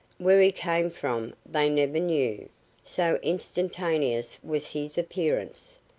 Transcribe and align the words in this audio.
Where 0.17 0.41
he 0.41 0.51
came 0.51 0.89
from 0.89 1.35
they 1.45 1.69
never 1.69 1.99
knew, 1.99 2.49
so 2.83 3.19
instantaneous 3.21 4.39
was 4.43 4.71
his 4.71 4.97
appearance. 4.97 5.77